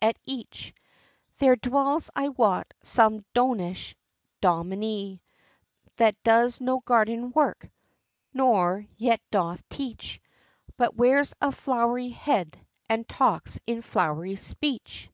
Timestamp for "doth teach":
9.30-10.22